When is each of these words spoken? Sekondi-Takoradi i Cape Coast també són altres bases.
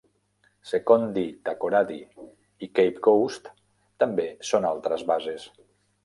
Sekondi-Takoradi 0.67 1.97
i 2.67 2.69
Cape 2.79 3.03
Coast 3.09 3.51
també 4.05 4.25
són 4.53 4.65
altres 4.71 5.05
bases. 5.13 5.47